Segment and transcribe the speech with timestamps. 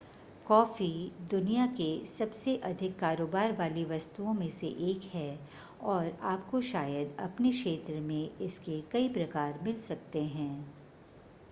[0.47, 0.87] coffee
[1.31, 5.29] दुनिया के सबसे अधिक कारोबार वाली वस्तुओं में से एक है
[5.85, 10.53] और आपको शायद अपने क्षेत्र में इसके कई प्रकार मिल सकते हैं